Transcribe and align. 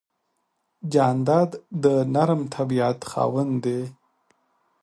جانداد 0.93 1.51
د 1.83 1.85
نرم 2.13 2.41
طبیعت 2.55 2.99
خاوند 3.11 3.53
دی. 3.65 3.81